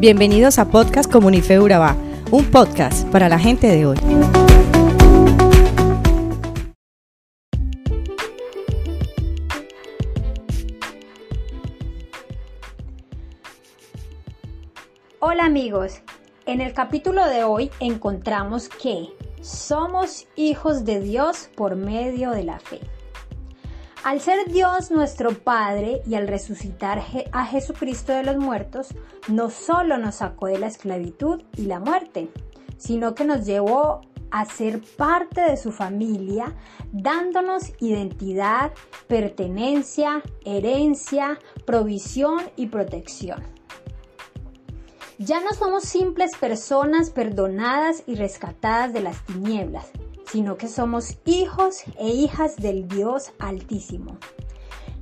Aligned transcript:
Bienvenidos 0.00 0.58
a 0.58 0.64
Podcast 0.64 1.12
Comunife 1.12 1.60
Urabá, 1.60 1.94
un 2.30 2.50
podcast 2.50 3.06
para 3.08 3.28
la 3.28 3.38
gente 3.38 3.66
de 3.66 3.84
hoy. 3.84 3.98
Hola 15.18 15.44
amigos, 15.44 16.00
en 16.46 16.62
el 16.62 16.72
capítulo 16.72 17.26
de 17.26 17.44
hoy 17.44 17.70
encontramos 17.78 18.70
que 18.70 19.10
somos 19.42 20.26
hijos 20.34 20.86
de 20.86 21.00
Dios 21.02 21.50
por 21.54 21.76
medio 21.76 22.30
de 22.30 22.44
la 22.44 22.58
fe. 22.58 22.80
Al 24.02 24.18
ser 24.22 24.50
Dios 24.50 24.90
nuestro 24.90 25.34
Padre 25.34 26.00
y 26.06 26.14
al 26.14 26.26
resucitar 26.26 27.02
a 27.32 27.44
Jesucristo 27.44 28.14
de 28.14 28.22
los 28.22 28.38
muertos, 28.38 28.94
no 29.28 29.50
solo 29.50 29.98
nos 29.98 30.16
sacó 30.16 30.46
de 30.46 30.58
la 30.58 30.68
esclavitud 30.68 31.42
y 31.58 31.66
la 31.66 31.80
muerte, 31.80 32.30
sino 32.78 33.14
que 33.14 33.24
nos 33.24 33.44
llevó 33.44 34.00
a 34.30 34.46
ser 34.46 34.80
parte 34.96 35.42
de 35.42 35.58
su 35.58 35.70
familia, 35.70 36.54
dándonos 36.92 37.72
identidad, 37.80 38.72
pertenencia, 39.06 40.22
herencia, 40.46 41.38
provisión 41.66 42.40
y 42.56 42.68
protección. 42.68 43.42
Ya 45.18 45.40
no 45.40 45.52
somos 45.52 45.84
simples 45.84 46.30
personas 46.40 47.10
perdonadas 47.10 48.02
y 48.06 48.14
rescatadas 48.14 48.94
de 48.94 49.02
las 49.02 49.22
tinieblas, 49.26 49.90
sino 50.30 50.56
que 50.56 50.68
somos 50.68 51.18
hijos 51.24 51.82
e 51.98 52.08
hijas 52.08 52.56
del 52.56 52.86
Dios 52.86 53.32
Altísimo. 53.38 54.18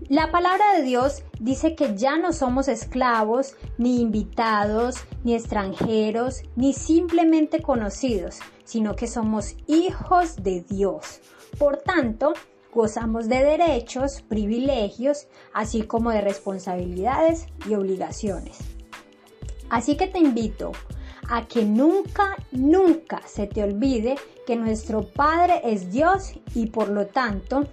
La 0.08 0.30
palabra 0.30 0.72
de 0.74 0.82
Dios 0.84 1.22
dice 1.38 1.74
que 1.74 1.94
ya 1.94 2.16
no 2.16 2.32
somos 2.32 2.66
esclavos, 2.66 3.56
ni 3.76 4.00
invitados, 4.00 4.96
ni 5.22 5.34
extranjeros, 5.34 6.44
ni 6.56 6.72
simplemente 6.72 7.60
conocidos, 7.60 8.38
sino 8.64 8.96
que 8.96 9.06
somos 9.06 9.54
hijos 9.66 10.36
de 10.42 10.62
Dios. 10.62 11.20
Por 11.58 11.76
tanto, 11.76 12.32
gozamos 12.72 13.28
de 13.28 13.44
derechos, 13.44 14.22
privilegios, 14.22 15.26
así 15.52 15.82
como 15.82 16.10
de 16.10 16.22
responsabilidades 16.22 17.46
y 17.68 17.74
obligaciones. 17.74 18.56
Así 19.68 19.98
que 19.98 20.06
te 20.06 20.20
invito 20.20 20.72
a 21.28 21.46
que 21.46 21.64
nunca, 21.64 22.36
nunca 22.50 23.20
se 23.26 23.46
te 23.46 23.62
olvide 23.62 24.16
que 24.46 24.56
nuestro 24.56 25.02
Padre 25.02 25.60
es 25.64 25.92
Dios 25.92 26.34
y 26.54 26.66
por 26.66 26.88
lo 26.88 27.06
tanto 27.06 27.66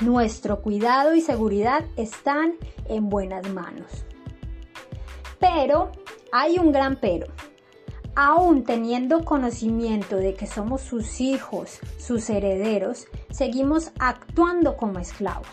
nuestro 0.00 0.60
cuidado 0.60 1.14
y 1.14 1.20
seguridad 1.20 1.84
están 1.96 2.54
en 2.88 3.08
buenas 3.08 3.48
manos. 3.50 4.04
Pero 5.38 5.92
hay 6.32 6.58
un 6.58 6.72
gran 6.72 6.96
pero. 6.96 7.28
Aún 8.14 8.64
teniendo 8.64 9.24
conocimiento 9.24 10.16
de 10.16 10.34
que 10.34 10.46
somos 10.46 10.80
sus 10.80 11.20
hijos, 11.20 11.78
sus 11.98 12.30
herederos, 12.30 13.06
seguimos 13.30 13.92
actuando 13.98 14.76
como 14.76 14.98
esclavos. 14.98 15.48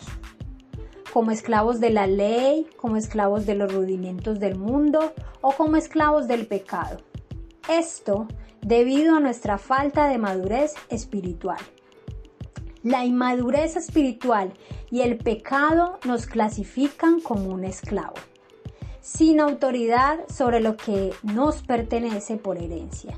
Como 1.14 1.30
esclavos 1.30 1.80
de 1.80 1.92
la 1.92 2.08
ley, 2.08 2.68
como 2.76 2.98
esclavos 2.98 3.46
de 3.46 3.54
los 3.54 3.72
rudimentos 3.72 4.40
del 4.40 4.58
mundo 4.58 5.14
o 5.42 5.52
como 5.52 5.76
esclavos 5.76 6.28
del 6.28 6.48
pecado. 6.48 6.98
Esto 7.70 8.28
debido 8.62 9.16
a 9.16 9.20
nuestra 9.20 9.60
falta 9.60 10.08
de 10.08 10.18
madurez 10.18 10.74
espiritual. 10.90 11.60
La 12.82 13.06
inmadurez 13.06 13.76
espiritual 13.76 14.54
y 14.90 15.02
el 15.02 15.18
pecado 15.18 16.00
nos 16.04 16.26
clasifican 16.26 17.22
como 17.22 17.50
un 17.50 17.64
esclavo, 17.64 18.16
sin 19.00 19.40
autoridad 19.40 20.18
sobre 20.30 20.62
lo 20.62 20.78
que 20.78 21.14
nos 21.22 21.62
pertenece 21.62 22.38
por 22.38 22.58
herencia. 22.58 23.16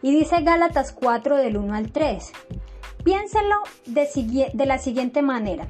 Y 0.00 0.14
dice 0.14 0.42
Gálatas 0.42 0.92
4 0.92 1.38
del 1.38 1.56
1 1.56 1.74
al 1.74 1.90
3. 1.90 2.32
Piénsenlo 3.02 3.56
de, 3.86 4.50
de 4.54 4.66
la 4.66 4.78
siguiente 4.78 5.22
manera. 5.22 5.68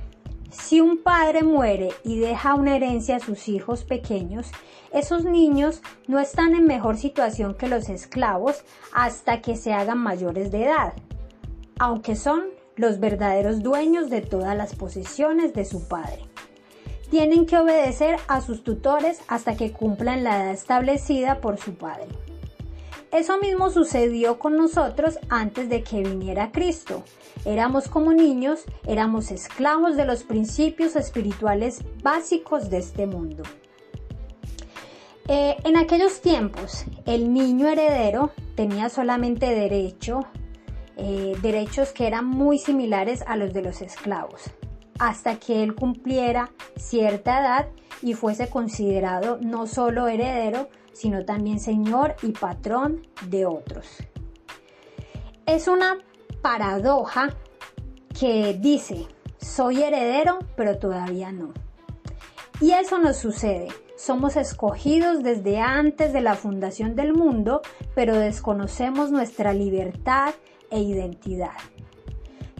Si 0.53 0.83
un 0.83 0.99
padre 0.99 1.43
muere 1.43 1.89
y 2.05 2.19
deja 2.19 2.55
una 2.55 2.77
herencia 2.77 3.17
a 3.17 3.21
sus 3.21 3.49
hijos 3.49 3.85
pequeños, 3.85 4.51
esos 4.93 5.25
niños 5.25 5.81
no 6.07 6.19
están 6.19 6.55
en 6.55 6.67
mejor 6.67 6.99
situación 6.99 7.55
que 7.55 7.69
los 7.69 7.89
esclavos 7.89 8.63
hasta 8.93 9.41
que 9.41 9.57
se 9.57 9.73
hagan 9.73 9.97
mayores 9.97 10.53
de 10.53 10.65
edad, 10.65 10.93
aunque 11.79 12.17
son 12.17 12.45
los 12.77 13.01
verdaderos 13.01 13.63
dueños 13.63 14.11
de 14.11 14.21
todas 14.21 14.55
las 14.55 14.75
posesiones 14.75 15.55
de 15.55 15.65
su 15.65 15.89
padre. 15.89 16.27
Tienen 17.11 17.47
que 17.47 17.57
obedecer 17.57 18.17
a 18.29 18.43
sus 18.43 18.63
tutores 18.63 19.23
hasta 19.29 19.57
que 19.57 19.73
cumplan 19.73 20.23
la 20.23 20.37
edad 20.37 20.51
establecida 20.51 21.41
por 21.41 21.57
su 21.57 21.75
padre. 21.75 22.09
Eso 23.13 23.37
mismo 23.37 23.69
sucedió 23.69 24.39
con 24.39 24.57
nosotros 24.57 25.19
antes 25.29 25.69
de 25.69 25.83
que 25.83 26.03
viniera 26.03 26.51
Cristo. 26.51 27.05
Éramos 27.45 27.89
como 27.89 28.15
niños, 28.15 28.65
éramos 28.87 29.31
esclavos 29.31 29.97
de 29.97 30.07
los 30.07 30.23
principios 30.23 30.97
espirituales 30.97 31.85
básicos 32.03 32.71
de 32.71 32.79
este 32.79 33.07
mundo. 33.07 33.43
Eh, 35.29 35.57
en 35.65 35.77
aquellos 35.77 36.23
tiempos, 36.23 36.87
el 37.05 37.35
niño 37.35 37.69
heredero 37.69 38.31
tenía 38.57 38.89
solamente 38.89 39.55
derecho, 39.55 40.21
eh, 40.97 41.37
derechos 41.43 41.93
que 41.93 42.07
eran 42.07 42.25
muy 42.27 42.59
similares 42.59 43.23
a 43.27 43.37
los 43.37 43.53
de 43.53 43.61
los 43.61 43.83
esclavos, 43.83 44.41
hasta 44.99 45.39
que 45.39 45.63
él 45.63 45.75
cumpliera 45.75 46.51
cierta 46.77 47.41
edad 47.41 47.69
y 48.01 48.15
fuese 48.15 48.49
considerado 48.49 49.39
no 49.43 49.67
solo 49.67 50.09
heredero, 50.09 50.69
sino 50.93 51.25
también 51.25 51.61
señor 51.61 52.17
y 52.23 52.33
patrón 52.33 53.07
de 53.27 53.47
otros. 53.47 53.87
Es 55.47 55.69
una 55.69 55.99
paradoja 56.41 57.35
que 58.19 58.55
dice, 58.61 59.07
soy 59.39 59.83
heredero, 59.83 60.39
pero 60.57 60.79
todavía 60.79 61.33
no. 61.33 61.53
Y 62.61 62.73
eso 62.73 62.99
nos 62.99 63.17
sucede. 63.17 63.69
Somos 63.97 64.37
escogidos 64.37 65.23
desde 65.23 65.61
antes 65.61 66.13
de 66.13 66.21
la 66.21 66.35
fundación 66.35 66.95
del 66.95 67.13
mundo, 67.13 67.63
pero 67.95 68.17
desconocemos 68.17 69.11
nuestra 69.11 69.53
libertad 69.53 70.35
e 70.71 70.81
identidad. 70.81 71.57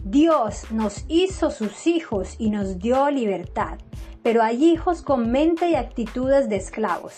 Dios 0.03 0.71
nos 0.71 1.05
hizo 1.07 1.51
sus 1.51 1.87
hijos 1.87 2.35
y 2.37 2.49
nos 2.49 2.79
dio 2.79 3.09
libertad, 3.09 3.77
pero 4.21 4.43
hay 4.43 4.63
hijos 4.63 5.01
con 5.01 5.31
mente 5.31 5.69
y 5.69 5.75
actitudes 5.75 6.49
de 6.49 6.57
esclavos. 6.57 7.13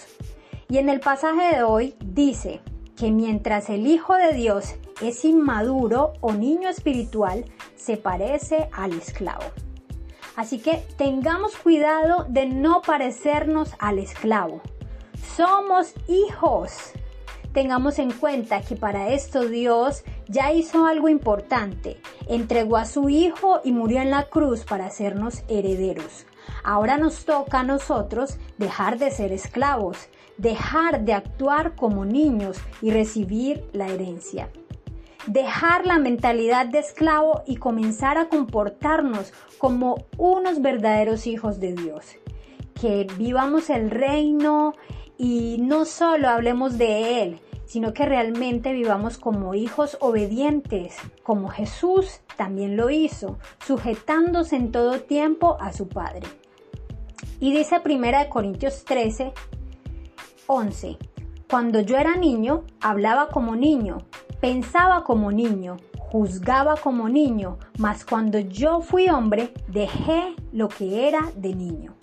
Y 0.70 0.78
en 0.78 0.90
el 0.90 1.00
pasaje 1.00 1.56
de 1.56 1.64
hoy 1.64 1.96
dice 2.04 2.62
que 2.98 3.12
mientras 3.12 3.70
el 3.70 3.86
Hijo 3.88 4.16
de 4.16 4.34
Dios 4.34 4.76
es 5.02 5.24
inmaduro 5.26 6.14
o 6.22 6.34
niño 6.34 6.70
espiritual, 6.70 7.46
se 7.76 7.98
parece 7.98 8.70
al 8.72 8.94
esclavo. 8.94 9.44
Así 10.36 10.60
que 10.60 10.84
tengamos 10.98 11.56
cuidado 11.56 12.26
de 12.28 12.46
no 12.46 12.82
parecernos 12.82 13.74
al 13.80 14.00
esclavo. 14.00 14.62
Somos 15.36 15.94
hijos. 16.08 16.72
Tengamos 17.54 18.00
en 18.00 18.12
cuenta 18.12 18.62
que 18.62 18.76
para 18.76 19.10
esto 19.10 19.48
Dios 19.48 20.04
ya 20.28 20.52
hizo 20.52 20.88
algo 20.88 21.08
importante. 21.08 22.02
Entregó 22.28 22.76
a 22.76 22.86
su 22.86 23.08
Hijo 23.08 23.62
y 23.64 23.72
murió 23.72 24.02
en 24.02 24.12
la 24.12 24.24
cruz 24.24 24.66
para 24.66 24.88
hacernos 24.88 25.44
herederos. 25.48 26.26
Ahora 26.66 26.98
nos 26.98 27.26
toca 27.26 27.60
a 27.60 27.64
nosotros 27.64 28.38
dejar 28.58 28.98
de 28.98 29.12
ser 29.12 29.32
esclavos 29.32 30.10
dejar 30.38 31.06
de 31.06 31.14
actuar 31.14 31.76
como 31.76 32.06
niños 32.06 32.58
y 32.82 32.92
recibir 32.92 33.64
la 33.74 33.88
herencia. 33.88 34.50
Dejar 35.28 35.86
la 35.86 35.98
mentalidad 35.98 36.68
de 36.68 36.80
esclavo 36.80 37.42
y 37.48 37.56
comenzar 37.56 38.18
a 38.18 38.30
comportarnos 38.30 39.34
como 39.58 40.06
unos 40.18 40.62
verdaderos 40.62 41.26
hijos 41.26 41.60
de 41.60 41.74
Dios. 41.74 42.06
Que 42.80 43.08
vivamos 43.18 43.70
el 43.70 43.90
reino 43.90 44.74
y 45.18 45.58
no 45.62 45.86
solo 45.86 46.30
hablemos 46.30 46.78
de 46.78 47.24
Él, 47.24 47.40
sino 47.66 47.94
que 47.94 48.06
realmente 48.06 48.74
vivamos 48.74 49.18
como 49.18 49.56
hijos 49.56 49.98
obedientes, 50.00 50.96
como 51.24 51.48
Jesús 51.50 52.20
también 52.38 52.78
lo 52.78 52.92
hizo, 52.92 53.40
sujetándose 53.66 54.58
en 54.58 54.72
todo 54.72 55.00
tiempo 55.00 55.58
a 55.60 55.74
su 55.74 55.88
Padre. 55.88 56.28
Y 57.46 57.52
dice 57.52 57.80
1 57.86 58.28
Corintios 58.28 58.86
13, 58.86 59.32
11. 60.48 60.98
Cuando 61.48 61.80
yo 61.80 61.96
era 61.96 62.16
niño, 62.16 62.64
hablaba 62.82 63.28
como 63.28 63.56
niño, 63.56 64.00
pensaba 64.42 65.04
como 65.04 65.32
niño, 65.32 65.78
juzgaba 65.96 66.76
como 66.76 67.08
niño, 67.08 67.60
mas 67.78 68.04
cuando 68.04 68.40
yo 68.40 68.82
fui 68.82 69.10
hombre, 69.10 69.54
dejé 69.68 70.34
lo 70.54 70.70
que 70.70 71.08
era 71.08 71.32
de 71.36 71.54
niño. 71.54 71.94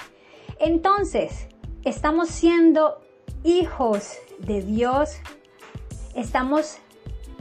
Entonces, 0.60 1.48
estamos 1.82 2.28
siendo 2.28 3.00
hijos 3.42 4.12
de 4.38 4.62
Dios, 4.62 5.16
estamos 6.14 6.76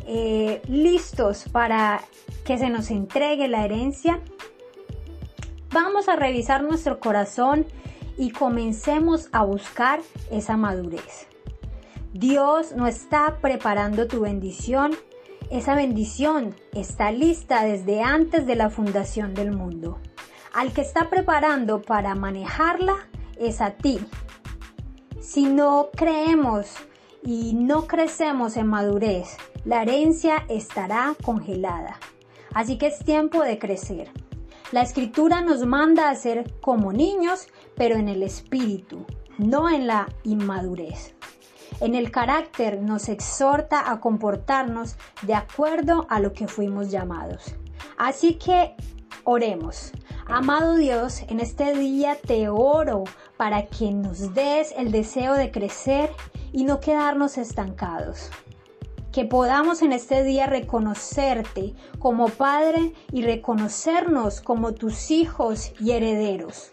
eh, 0.07 0.63
listos 0.67 1.45
para 1.51 2.01
que 2.45 2.57
se 2.57 2.71
nos 2.71 2.89
entregue 2.89 3.47
la 3.47 3.63
herencia. 3.63 4.19
Vamos 5.71 6.09
a 6.09 6.15
revisar 6.15 6.63
nuestro 6.63 6.99
corazón 6.99 7.67
y 8.21 8.29
comencemos 8.29 9.29
a 9.31 9.43
buscar 9.43 9.99
esa 10.29 10.55
madurez. 10.55 11.25
Dios 12.13 12.75
no 12.75 12.85
está 12.85 13.39
preparando 13.41 14.07
tu 14.07 14.19
bendición. 14.19 14.91
Esa 15.49 15.73
bendición 15.73 16.53
está 16.71 17.11
lista 17.11 17.63
desde 17.63 18.03
antes 18.03 18.45
de 18.45 18.55
la 18.55 18.69
fundación 18.69 19.33
del 19.33 19.51
mundo. 19.51 19.97
Al 20.53 20.71
que 20.71 20.81
está 20.81 21.09
preparando 21.09 21.81
para 21.81 22.13
manejarla 22.13 22.93
es 23.39 23.59
a 23.59 23.71
ti. 23.71 23.99
Si 25.19 25.45
no 25.45 25.89
creemos 25.95 26.67
y 27.23 27.55
no 27.55 27.87
crecemos 27.87 28.55
en 28.55 28.67
madurez, 28.67 29.35
la 29.65 29.81
herencia 29.81 30.45
estará 30.47 31.15
congelada. 31.23 31.97
Así 32.53 32.77
que 32.77 32.85
es 32.85 32.99
tiempo 32.99 33.41
de 33.41 33.57
crecer. 33.57 34.11
La 34.71 34.83
escritura 34.83 35.41
nos 35.41 35.65
manda 35.65 36.09
a 36.09 36.15
ser 36.15 36.53
como 36.61 36.93
niños, 36.93 37.47
pero 37.81 37.95
en 37.95 38.09
el 38.09 38.21
espíritu, 38.21 39.07
no 39.39 39.67
en 39.67 39.87
la 39.87 40.07
inmadurez. 40.21 41.15
En 41.79 41.95
el 41.95 42.11
carácter 42.11 42.79
nos 42.79 43.09
exhorta 43.09 43.91
a 43.91 43.99
comportarnos 43.99 44.97
de 45.23 45.33
acuerdo 45.33 46.05
a 46.07 46.19
lo 46.19 46.31
que 46.31 46.47
fuimos 46.47 46.91
llamados. 46.91 47.55
Así 47.97 48.35
que 48.35 48.75
oremos. 49.23 49.93
Amado 50.27 50.75
Dios, 50.75 51.23
en 51.27 51.39
este 51.39 51.75
día 51.75 52.19
te 52.23 52.49
oro 52.49 53.05
para 53.35 53.65
que 53.65 53.91
nos 53.91 54.35
des 54.35 54.75
el 54.77 54.91
deseo 54.91 55.33
de 55.33 55.49
crecer 55.49 56.11
y 56.51 56.65
no 56.65 56.81
quedarnos 56.81 57.39
estancados. 57.39 58.29
Que 59.11 59.25
podamos 59.25 59.81
en 59.81 59.91
este 59.91 60.23
día 60.23 60.45
reconocerte 60.45 61.73
como 61.97 62.29
Padre 62.29 62.93
y 63.11 63.23
reconocernos 63.23 64.39
como 64.39 64.75
tus 64.75 65.09
hijos 65.09 65.73
y 65.79 65.93
herederos. 65.93 66.71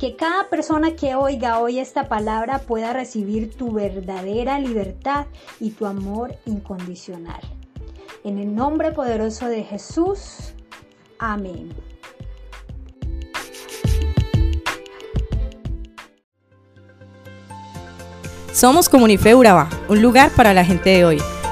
Que 0.00 0.16
cada 0.16 0.48
persona 0.48 0.96
que 0.96 1.14
oiga 1.14 1.58
hoy 1.58 1.78
esta 1.78 2.08
palabra 2.08 2.60
pueda 2.60 2.94
recibir 2.94 3.54
tu 3.54 3.70
verdadera 3.70 4.58
libertad 4.58 5.26
y 5.60 5.72
tu 5.72 5.84
amor 5.84 6.34
incondicional. 6.46 7.42
En 8.24 8.38
el 8.38 8.54
nombre 8.54 8.92
poderoso 8.92 9.46
de 9.46 9.62
Jesús. 9.62 10.54
Amén. 11.18 11.74
Somos 18.54 18.88
Comunife 18.88 19.34
un 19.34 20.00
lugar 20.00 20.30
para 20.30 20.54
la 20.54 20.64
gente 20.64 20.88
de 20.88 21.04
hoy. 21.04 21.18